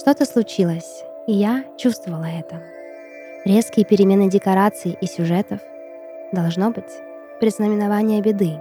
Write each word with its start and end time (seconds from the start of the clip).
Что-то 0.00 0.24
случилось, 0.24 1.04
и 1.26 1.34
я 1.34 1.62
чувствовала 1.76 2.24
это. 2.24 2.62
Резкие 3.44 3.84
перемены 3.84 4.30
декораций 4.30 4.96
и 4.98 5.06
сюжетов 5.06 5.60
должно 6.32 6.70
быть 6.70 6.90
предзнаменование 7.38 8.22
беды. 8.22 8.58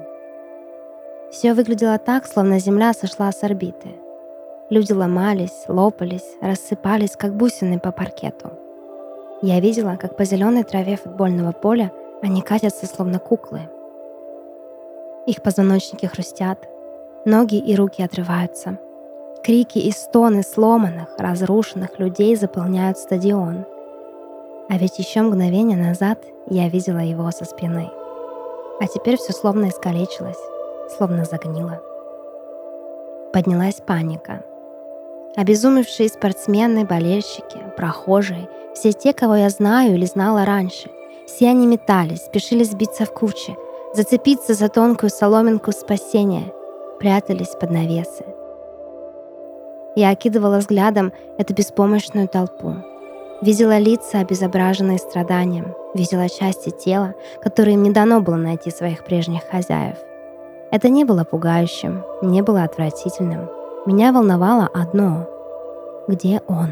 Все 1.32 1.54
выглядело 1.54 1.98
так, 1.98 2.28
словно 2.28 2.60
Земля 2.60 2.92
сошла 2.92 3.32
с 3.32 3.42
орбиты. 3.42 3.88
Люди 4.70 4.92
ломались, 4.92 5.64
лопались, 5.70 6.36
рассыпались, 6.42 7.16
как 7.16 7.38
бусины 7.38 7.80
по 7.80 7.94
паркету. 7.94 8.52
Я 9.42 9.62
видела, 9.62 9.96
как 9.96 10.18
по 10.18 10.26
зеленой 10.26 10.66
траве 10.66 10.98
футбольного 10.98 11.54
поля 11.54 11.94
они 12.22 12.42
катятся, 12.42 12.86
словно 12.86 13.18
куклы. 13.18 13.62
Их 15.26 15.42
позвоночники 15.42 16.06
хрустят, 16.06 16.68
ноги 17.24 17.56
и 17.56 17.78
руки 17.78 18.04
отрываются. 18.04 18.78
Крики 19.44 19.80
и 19.80 19.92
стоны 19.92 20.44
сломанных, 20.44 21.08
разрушенных 21.18 21.98
людей 21.98 22.36
заполняют 22.36 22.98
стадион. 22.98 23.66
А 24.68 24.78
ведь 24.78 25.00
еще 25.00 25.22
мгновение 25.22 25.78
назад 25.78 26.20
я 26.48 26.68
видела 26.68 27.00
его 27.00 27.32
со 27.32 27.46
спины. 27.46 27.90
А 28.82 28.88
теперь 28.88 29.18
все 29.18 29.32
словно 29.32 29.70
искалечилось, 29.70 30.38
словно 30.98 31.24
загнило. 31.24 31.82
Поднялась 33.32 33.82
паника. 33.86 34.44
Обезумевшие 35.36 36.10
спортсмены, 36.10 36.86
болельщики, 36.86 37.64
прохожие, 37.78 38.50
все 38.74 38.92
те, 38.92 39.14
кого 39.14 39.36
я 39.36 39.50
знаю 39.50 39.96
или 39.96 40.06
знала 40.06 40.44
раньше, 40.46 40.90
все 41.26 41.50
они 41.50 41.66
метались, 41.66 42.26
спешили 42.26 42.64
сбиться 42.64 43.06
в 43.06 43.14
кучи, 43.14 43.56
зацепиться 43.94 44.54
за 44.54 44.68
тонкую 44.68 45.10
соломинку 45.10 45.72
спасения, 45.72 46.54
прятались 47.00 47.56
под 47.60 47.72
навесы. 47.72 48.26
Я 50.00 50.12
окидывала 50.12 50.60
взглядом 50.60 51.12
эту 51.38 51.54
беспомощную 51.54 52.30
толпу. 52.30 52.74
Видела 53.42 53.78
лица, 53.78 54.20
обезображенные 54.20 54.98
страданием, 54.98 55.76
видела 55.94 56.30
части 56.30 56.70
тела, 56.70 57.16
которые 57.42 57.74
им 57.74 57.84
не 57.84 57.92
дано 57.92 58.22
было 58.22 58.38
найти 58.38 58.72
своих 58.72 59.04
прежних 59.04 59.42
хозяев. 59.52 59.98
Это 60.72 60.88
не 60.88 61.04
было 61.04 61.26
пугающим, 61.26 62.06
не 62.22 62.42
было 62.42 62.64
отвратительным. 62.64 63.50
Меня 63.86 64.14
волновало 64.14 64.70
одно— 64.74 65.28
где 66.08 66.42
он? 66.48 66.70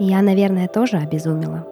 Я, 0.00 0.20
наверное, 0.20 0.66
тоже 0.66 0.96
обезумела. 0.96 1.64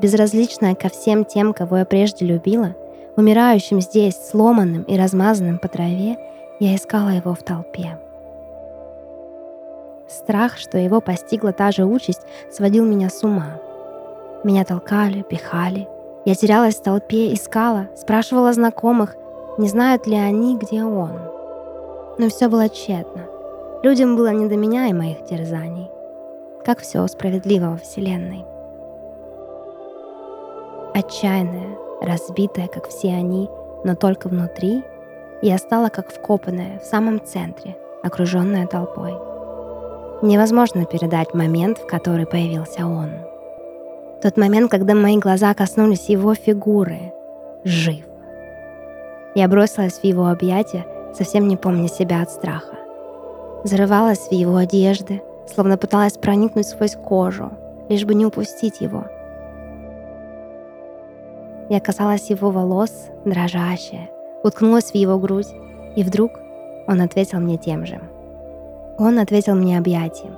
Безразличная 0.00 0.74
ко 0.74 0.88
всем 0.88 1.26
тем, 1.26 1.52
кого 1.52 1.76
я 1.76 1.84
прежде 1.84 2.24
любила, 2.24 2.74
умирающим 3.14 3.82
здесь, 3.82 4.16
сломанным 4.16 4.84
и 4.84 4.96
размазанным 4.96 5.58
по 5.58 5.68
траве, 5.68 6.16
я 6.60 6.74
искала 6.74 7.10
его 7.10 7.34
в 7.34 7.42
толпе. 7.42 7.98
Страх, 10.14 10.58
что 10.58 10.78
его 10.78 11.00
постигла 11.00 11.52
та 11.52 11.72
же 11.72 11.84
участь, 11.84 12.22
сводил 12.48 12.86
меня 12.86 13.10
с 13.10 13.24
ума. 13.24 13.60
Меня 14.44 14.64
толкали, 14.64 15.22
пихали. 15.22 15.88
Я 16.24 16.36
терялась 16.36 16.76
в 16.76 16.82
толпе, 16.82 17.34
искала, 17.34 17.88
спрашивала 17.96 18.52
знакомых, 18.52 19.16
не 19.58 19.68
знают 19.68 20.06
ли 20.06 20.14
они, 20.14 20.56
где 20.56 20.84
он. 20.84 21.18
Но 22.18 22.28
все 22.28 22.48
было 22.48 22.68
тщетно. 22.68 23.22
Людям 23.82 24.14
было 24.14 24.28
не 24.28 24.46
до 24.46 24.56
меня 24.56 24.86
и 24.86 24.92
моих 24.92 25.24
терзаний. 25.24 25.90
Как 26.64 26.78
все 26.80 27.04
справедливо 27.08 27.70
во 27.70 27.76
Вселенной. 27.76 28.44
Отчаянная, 30.94 31.76
разбитая, 32.00 32.68
как 32.68 32.88
все 32.88 33.08
они, 33.08 33.50
но 33.82 33.96
только 33.96 34.28
внутри, 34.28 34.84
я 35.42 35.58
стала 35.58 35.88
как 35.88 36.12
вкопанная 36.12 36.78
в 36.78 36.84
самом 36.84 37.20
центре, 37.24 37.76
окруженная 38.04 38.68
толпой. 38.68 39.33
Невозможно 40.24 40.86
передать 40.86 41.34
момент, 41.34 41.76
в 41.76 41.86
который 41.86 42.24
появился 42.24 42.86
он. 42.86 43.10
Тот 44.22 44.38
момент, 44.38 44.70
когда 44.70 44.94
мои 44.94 45.18
глаза 45.18 45.52
коснулись 45.52 46.08
его 46.08 46.34
фигуры. 46.34 47.12
Жив. 47.62 48.06
Я 49.34 49.48
бросилась 49.48 49.98
в 49.98 50.04
его 50.04 50.28
объятия, 50.28 50.86
совсем 51.12 51.46
не 51.46 51.58
помня 51.58 51.88
себя 51.88 52.22
от 52.22 52.30
страха. 52.30 52.74
Зарывалась 53.64 54.28
в 54.28 54.32
его 54.32 54.56
одежды, 54.56 55.20
словно 55.46 55.76
пыталась 55.76 56.16
проникнуть 56.16 56.68
сквозь 56.68 56.96
кожу, 56.96 57.50
лишь 57.90 58.06
бы 58.06 58.14
не 58.14 58.24
упустить 58.24 58.80
его. 58.80 59.04
Я 61.68 61.80
касалась 61.80 62.30
его 62.30 62.50
волос, 62.50 63.10
дрожащая, 63.26 64.08
уткнулась 64.42 64.90
в 64.90 64.94
его 64.94 65.18
грудь, 65.18 65.52
и 65.96 66.02
вдруг 66.02 66.30
он 66.86 67.02
ответил 67.02 67.40
мне 67.40 67.58
тем 67.58 67.84
же. 67.84 68.00
Он 68.98 69.18
ответил 69.18 69.54
мне 69.54 69.76
объятием. 69.76 70.36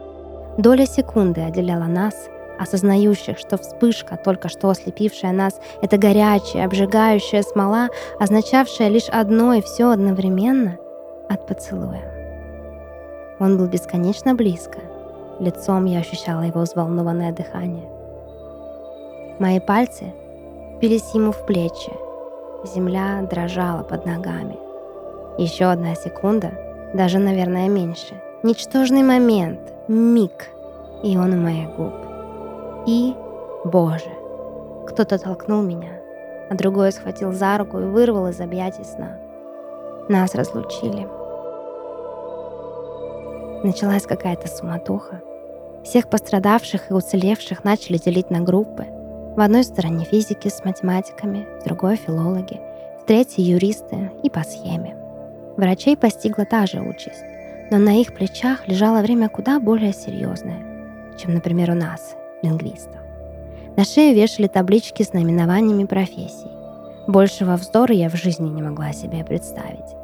Доля 0.57 0.87
секунды 0.87 1.43
отделяла 1.43 1.85
нас, 1.85 2.15
осознающих, 2.59 3.39
что 3.39 3.59
вспышка, 3.59 4.17
только 4.17 4.49
что 4.49 4.71
ослепившая 4.71 5.33
нас, 5.33 5.61
это 5.83 5.99
горячая, 5.99 6.65
обжигающая 6.65 7.43
смола, 7.43 7.91
означавшая 8.19 8.89
лишь 8.89 9.11
одно 9.11 9.53
и 9.53 9.61
все 9.61 9.91
одновременно 9.91 10.79
от 11.29 11.47
поцелуя. 11.47 12.01
Он 13.39 13.59
был 13.59 13.67
бесконечно 13.67 14.35
близко. 14.35 14.79
Лицом 15.39 15.85
я 15.85 15.99
ощущала 15.99 16.41
его 16.41 16.63
взволнованное 16.63 17.33
дыхание. 17.33 17.87
Мои 19.39 19.61
пальцы 19.61 20.15
впились 20.77 21.13
ему 21.13 21.33
в 21.33 21.45
плечи. 21.45 21.93
Земля 22.65 23.21
дрожала 23.31 23.83
под 23.83 24.07
ногами. 24.07 24.57
Еще 25.37 25.67
одна 25.67 25.95
секунда, 25.95 26.53
даже, 26.95 27.19
наверное, 27.19 27.69
меньше— 27.69 28.15
Ничтожный 28.43 29.03
момент, 29.03 29.61
миг, 29.89 30.51
и 31.03 31.17
он 31.17 31.33
у 31.33 31.37
моих 31.37 31.75
губ. 31.75 31.95
И, 32.87 33.15
Боже, 33.65 34.11
кто-то 34.87 35.19
толкнул 35.19 35.63
меня, 35.63 36.01
а 36.51 36.55
другой 36.55 36.93
схватил 36.93 37.33
за 37.33 37.57
руку 37.57 37.79
и 37.79 37.85
вырвал 37.85 38.29
из 38.29 38.39
объятий 38.39 38.85
сна. 38.85 39.19
Нас 40.11 40.35
разлучили. 40.35 41.09
Началась 43.65 44.05
какая-то 44.05 44.49
суматоха. 44.49 45.23
Всех 45.83 46.09
пострадавших 46.11 46.91
и 46.91 46.95
уцелевших 46.95 47.65
начали 47.65 47.97
делить 47.97 48.29
на 48.29 48.41
группы. 48.41 48.85
В 49.35 49.41
одной 49.41 49.65
стороне 49.65 50.05
физики 50.05 50.49
с 50.49 50.63
математиками, 50.63 51.47
в 51.61 51.65
другой 51.65 51.97
филологи, 51.97 52.61
в 53.01 53.07
третьей 53.07 53.45
юристы 53.45 54.13
и 54.23 54.29
по 54.29 54.43
схеме. 54.43 54.95
Врачей 55.57 55.97
постигла 55.97 56.45
та 56.45 56.67
же 56.67 56.81
участь 56.81 57.25
но 57.71 57.79
на 57.79 58.01
их 58.01 58.15
плечах 58.15 58.69
лежало 58.69 59.03
время 59.03 59.29
куда 59.29 59.59
более 59.61 59.93
серьезное, 59.93 60.59
чем, 61.19 61.35
например, 61.35 61.71
у 61.71 61.75
нас, 61.75 62.15
лингвистов. 62.43 63.01
На 63.77 63.85
шею 63.85 64.15
вешали 64.15 64.47
таблички 64.47 65.03
с 65.03 65.13
наименованиями 65.13 65.85
профессий. 65.85 66.51
Большего 67.07 67.57
вздора 67.57 67.95
я 67.95 68.09
в 68.09 68.17
жизни 68.17 68.49
не 68.49 68.63
могла 68.63 68.93
себе 68.93 69.25
представить. 69.25 69.95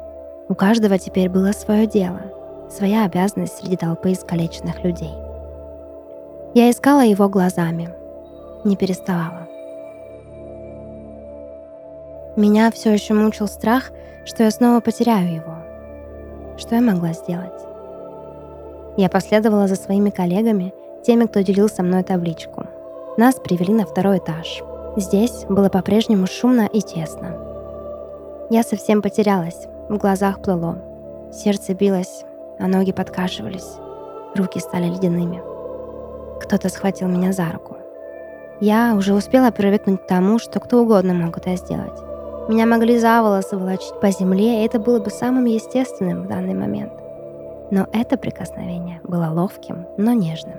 У 0.47 0.55
каждого 0.55 0.99
теперь 0.99 1.29
было 1.29 1.51
свое 1.51 1.87
дело, 1.87 2.21
своя 2.69 3.05
обязанность 3.05 3.57
среди 3.57 3.77
толпы 3.77 4.11
искалеченных 4.11 4.83
людей. 4.83 5.13
Я 6.53 6.69
искала 6.69 7.03
его 7.03 7.29
глазами, 7.29 7.89
не 8.63 8.75
переставала. 8.75 9.47
Меня 12.35 12.71
все 12.71 12.91
еще 12.91 13.13
мучил 13.13 13.47
страх, 13.47 13.91
что 14.25 14.43
я 14.43 14.51
снова 14.51 14.79
потеряю 14.79 15.33
его. 15.33 15.52
Что 16.57 16.75
я 16.75 16.81
могла 16.81 17.13
сделать? 17.13 17.61
Я 18.95 19.09
последовала 19.09 19.67
за 19.67 19.75
своими 19.75 20.11
коллегами, 20.11 20.73
теми, 21.03 21.25
кто 21.25 21.41
делил 21.41 21.67
со 21.67 21.81
мной 21.81 22.03
табличку. 22.03 22.65
Нас 23.17 23.35
привели 23.35 23.73
на 23.73 23.85
второй 23.85 24.19
этаж. 24.19 24.61
Здесь 24.95 25.45
было 25.49 25.69
по-прежнему 25.69 26.27
шумно 26.27 26.67
и 26.71 26.81
тесно. 26.81 27.35
Я 28.51 28.61
совсем 28.61 29.01
потерялась, 29.01 29.67
в 29.89 29.97
глазах 29.97 30.41
плыло. 30.41 30.77
Сердце 31.31 31.73
билось, 31.73 32.23
а 32.59 32.67
ноги 32.67 32.91
подкашивались. 32.91 33.77
Руки 34.35 34.59
стали 34.59 34.85
ледяными. 34.85 35.41
Кто-то 36.39 36.69
схватил 36.69 37.07
меня 37.07 37.31
за 37.31 37.51
руку. 37.51 37.77
Я 38.59 38.93
уже 38.95 39.15
успела 39.15 39.49
привыкнуть 39.49 40.03
к 40.03 40.07
тому, 40.07 40.37
что 40.37 40.59
кто 40.59 40.81
угодно 40.81 41.13
мог 41.13 41.37
это 41.37 41.55
сделать. 41.55 42.12
Меня 42.49 42.65
могли 42.65 42.99
за 42.99 43.21
волосы 43.21 43.57
волочить 43.57 43.97
по 44.01 44.11
земле, 44.11 44.61
и 44.61 44.65
это 44.65 44.77
было 44.77 44.99
бы 44.99 45.09
самым 45.09 45.45
естественным 45.45 46.23
в 46.23 46.27
данный 46.27 46.53
момент. 46.53 46.91
Но 47.71 47.87
это 47.93 48.17
прикосновение 48.17 48.99
было 49.03 49.29
ловким, 49.31 49.87
но 49.97 50.11
нежным. 50.11 50.57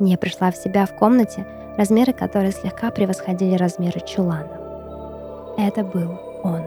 Я 0.00 0.18
пришла 0.18 0.50
в 0.50 0.56
себя 0.56 0.84
в 0.84 0.94
комнате, 0.94 1.46
размеры 1.78 2.12
которой 2.12 2.52
слегка 2.52 2.90
превосходили 2.90 3.56
размеры 3.56 4.00
чулана. 4.00 4.50
Это 5.56 5.82
был 5.82 6.18
он. 6.44 6.62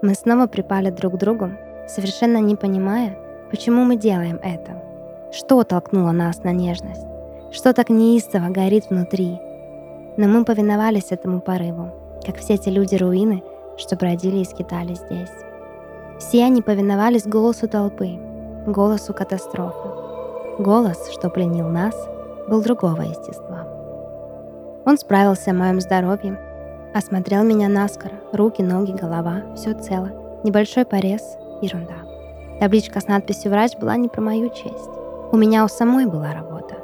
Мы 0.00 0.14
снова 0.14 0.46
припали 0.46 0.90
друг 0.90 1.14
к 1.14 1.18
другу, 1.18 1.50
совершенно 1.88 2.38
не 2.38 2.54
понимая, 2.54 3.16
почему 3.50 3.82
мы 3.82 3.96
делаем 3.96 4.38
это. 4.44 4.80
Что 5.32 5.64
толкнуло 5.64 6.12
нас 6.12 6.44
на 6.44 6.52
нежность? 6.52 7.04
Что 7.50 7.74
так 7.74 7.90
неистово 7.90 8.48
горит 8.48 8.90
внутри, 8.90 9.40
но 10.18 10.26
мы 10.26 10.44
повиновались 10.44 11.12
этому 11.12 11.40
порыву, 11.40 11.92
как 12.26 12.38
все 12.38 12.58
те 12.58 12.70
люди-руины, 12.70 13.44
что 13.78 13.94
бродили 13.94 14.38
и 14.38 14.44
скитались 14.44 14.98
здесь. 14.98 15.30
Все 16.18 16.44
они 16.44 16.60
повиновались 16.60 17.24
голосу 17.24 17.68
толпы, 17.68 18.18
голосу 18.66 19.14
катастрофы. 19.14 19.88
Голос, 20.58 21.12
что 21.12 21.30
пленил 21.30 21.68
нас, 21.68 21.94
был 22.48 22.60
другого 22.62 23.02
естества. 23.02 23.68
Он 24.84 24.98
справился 24.98 25.52
о 25.52 25.54
моем 25.54 25.80
здоровье, 25.80 26.36
осмотрел 26.92 27.44
меня 27.44 27.68
наскоро, 27.68 28.14
руки, 28.32 28.60
ноги, 28.60 28.90
голова, 28.90 29.42
все 29.54 29.72
цело, 29.72 30.10
небольшой 30.42 30.84
порез, 30.84 31.22
ерунда. 31.62 31.94
Табличка 32.58 32.98
с 32.98 33.06
надписью 33.06 33.52
«Врач» 33.52 33.76
была 33.76 33.96
не 33.96 34.08
про 34.08 34.20
мою 34.20 34.48
честь. 34.48 34.90
У 35.30 35.36
меня 35.36 35.64
у 35.64 35.68
самой 35.68 36.06
была 36.06 36.32
работа. 36.32 36.74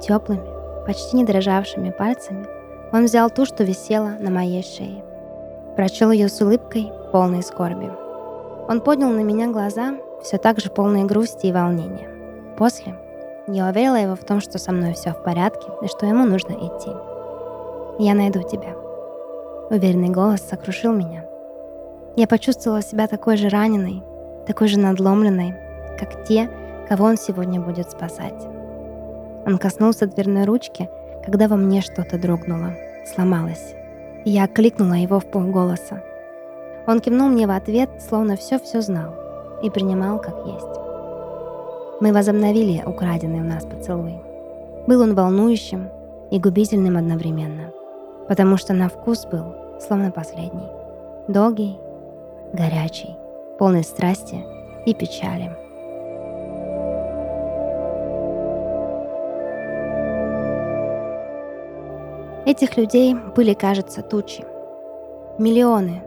Теплыми, 0.00 0.57
почти 0.88 1.18
не 1.18 1.24
дрожавшими 1.24 1.90
пальцами 1.90 2.46
он 2.94 3.04
взял 3.04 3.28
ту, 3.28 3.44
что 3.44 3.62
висела 3.62 4.16
на 4.18 4.30
моей 4.30 4.62
шее. 4.62 5.04
Прочел 5.76 6.10
ее 6.10 6.30
с 6.30 6.40
улыбкой, 6.40 6.90
полной 7.12 7.42
скорби. 7.42 7.90
Он 8.68 8.80
поднял 8.80 9.10
на 9.10 9.20
меня 9.20 9.48
глаза, 9.48 9.96
все 10.22 10.38
так 10.38 10.58
же 10.58 10.70
полные 10.70 11.04
грусти 11.04 11.48
и 11.48 11.52
волнения. 11.52 12.08
После 12.56 12.94
я 13.46 13.68
уверила 13.68 13.96
его 13.96 14.16
в 14.16 14.24
том, 14.24 14.40
что 14.40 14.56
со 14.56 14.72
мной 14.72 14.94
все 14.94 15.12
в 15.12 15.22
порядке 15.22 15.66
и 15.82 15.88
что 15.88 16.06
ему 16.06 16.24
нужно 16.24 16.52
идти. 16.52 16.90
«Я 17.98 18.14
найду 18.14 18.40
тебя». 18.42 18.74
Уверенный 19.68 20.08
голос 20.08 20.40
сокрушил 20.40 20.94
меня. 20.94 21.26
Я 22.16 22.26
почувствовала 22.26 22.80
себя 22.80 23.08
такой 23.08 23.36
же 23.36 23.50
раненой, 23.50 24.02
такой 24.46 24.68
же 24.68 24.78
надломленной, 24.78 25.54
как 25.98 26.24
те, 26.24 26.48
кого 26.88 27.04
он 27.04 27.18
сегодня 27.18 27.60
будет 27.60 27.90
спасать. 27.90 28.57
Он 29.48 29.56
коснулся 29.56 30.06
дверной 30.06 30.44
ручки, 30.44 30.90
когда 31.24 31.48
во 31.48 31.56
мне 31.56 31.80
что-то 31.80 32.18
дрогнуло, 32.18 32.74
сломалось. 33.06 33.74
Я 34.26 34.44
окликнула 34.44 34.92
его 34.92 35.20
в 35.20 35.24
полголоса. 35.24 36.02
Он 36.86 37.00
кивнул 37.00 37.30
мне 37.30 37.46
в 37.46 37.50
ответ, 37.50 37.88
словно 38.06 38.36
все-все 38.36 38.82
знал, 38.82 39.14
и 39.62 39.70
принимал 39.70 40.20
как 40.20 40.36
есть. 40.44 40.80
Мы 42.02 42.12
возобновили 42.12 42.82
украденный 42.84 43.40
у 43.40 43.44
нас 43.44 43.64
поцелуй. 43.64 44.20
Был 44.86 45.00
он 45.00 45.14
волнующим 45.14 45.88
и 46.30 46.38
губительным 46.38 46.98
одновременно, 46.98 47.72
потому 48.28 48.58
что 48.58 48.74
на 48.74 48.90
вкус 48.90 49.24
был 49.24 49.54
словно 49.80 50.10
последний. 50.10 50.68
Долгий, 51.26 51.78
горячий, 52.52 53.16
полный 53.58 53.82
страсти 53.82 54.44
и 54.84 54.92
печали. 54.92 55.67
Этих 62.48 62.78
людей 62.78 63.14
были, 63.36 63.52
кажется, 63.52 64.00
тучи. 64.00 64.42
Миллионы. 65.36 66.02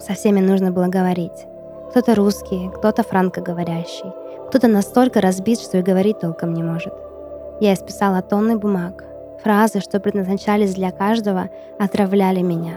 Со 0.00 0.14
всеми 0.14 0.40
нужно 0.40 0.72
было 0.72 0.88
говорить. 0.88 1.46
Кто-то 1.90 2.16
русский, 2.16 2.68
кто-то 2.74 3.04
франкоговорящий, 3.04 4.12
кто-то 4.48 4.66
настолько 4.66 5.20
разбит, 5.20 5.60
что 5.60 5.78
и 5.78 5.82
говорить 5.82 6.18
толком 6.18 6.52
не 6.52 6.64
может. 6.64 6.92
Я 7.60 7.74
исписала 7.74 8.22
тонны 8.22 8.58
бумаг. 8.58 9.04
Фразы, 9.44 9.78
что 9.78 10.00
предназначались 10.00 10.74
для 10.74 10.90
каждого, 10.90 11.48
отравляли 11.78 12.40
меня. 12.40 12.74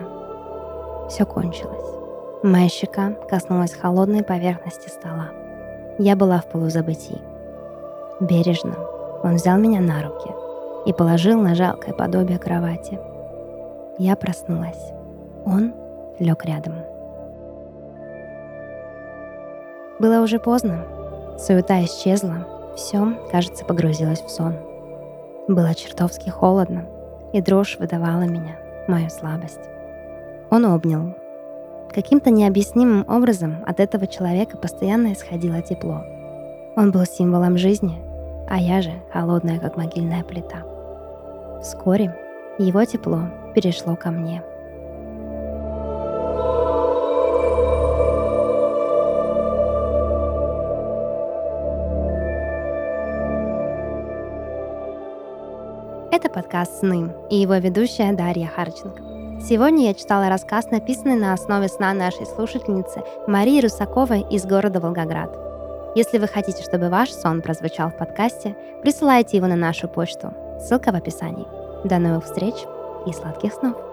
Все 1.09 1.25
кончилось. 1.25 1.95
Моя 2.43 2.69
щека 2.69 3.13
коснулась 3.27 3.73
холодной 3.73 4.21
поверхности 4.21 4.89
стола. 4.89 5.31
Я 5.97 6.15
была 6.15 6.37
в 6.37 6.45
полузабытии. 6.45 7.19
Бережно 8.19 8.75
он 9.23 9.37
взял 9.37 9.57
меня 9.57 9.81
на 9.81 10.03
руки— 10.03 10.29
и 10.87 10.93
положил 10.93 11.41
на 11.41 11.53
жалкое 11.53 11.93
подобие 11.93 12.39
кровати. 12.39 12.97
Я 13.99 14.15
проснулась. 14.15 14.93
Он 15.45 15.73
лег 16.17 16.45
рядом. 16.45 16.75
Было 19.99 20.21
уже 20.21 20.39
поздно. 20.39 20.85
Суета 21.37 21.83
исчезла. 21.83 22.47
Все, 22.75 23.17
кажется, 23.29 23.65
погрузилось 23.65 24.21
в 24.21 24.29
сон. 24.29 24.55
Было 25.49 25.75
чертовски 25.75 26.29
холодно, 26.29 26.85
и 27.33 27.41
дрожь 27.41 27.77
выдавала 27.79 28.21
меня, 28.21 28.55
мою 28.87 29.09
слабость. 29.09 29.69
Он 30.49 30.65
обнял. 30.65 31.15
Каким-то 31.93 32.29
необъяснимым 32.29 33.03
образом 33.09 33.57
от 33.65 33.81
этого 33.81 34.07
человека 34.07 34.57
постоянно 34.57 35.11
исходило 35.11 35.61
тепло. 35.61 36.03
Он 36.77 36.91
был 36.91 37.03
символом 37.05 37.57
жизни, 37.57 37.97
а 38.47 38.59
я 38.59 38.81
же 38.81 38.91
холодная, 39.11 39.59
как 39.59 39.75
могильная 39.75 40.23
плита. 40.23 40.76
Вскоре 41.61 42.15
его 42.59 42.85
тепло 42.85 43.21
перешло 43.55 43.95
ко 43.95 44.11
мне. 44.11 44.43
Это 56.11 56.29
подкаст 56.29 56.79
«Сны» 56.79 57.11
и 57.29 57.37
его 57.37 57.55
ведущая 57.55 58.13
Дарья 58.13 58.47
Харченко. 58.47 59.03
Сегодня 59.41 59.87
я 59.87 59.93
читала 59.93 60.29
рассказ, 60.29 60.71
написанный 60.71 61.15
на 61.15 61.33
основе 61.33 61.67
сна 61.67 61.93
нашей 61.93 62.25
слушательницы 62.25 63.03
Марии 63.27 63.61
Русаковой 63.61 64.21
из 64.21 64.45
города 64.45 64.79
Волгоград. 64.79 65.29
Если 65.95 66.17
вы 66.17 66.27
хотите, 66.27 66.63
чтобы 66.63 66.89
ваш 66.89 67.11
сон 67.11 67.41
прозвучал 67.41 67.89
в 67.89 67.97
подкасте, 67.97 68.55
присылайте 68.81 69.37
его 69.37 69.47
на 69.47 69.55
нашу 69.55 69.87
почту 69.87 70.33
Ссылка 70.59 70.91
в 70.91 70.95
описании. 70.95 71.47
До 71.83 71.99
новых 71.99 72.25
встреч 72.25 72.55
и 73.05 73.13
сладких 73.13 73.53
снов! 73.53 73.86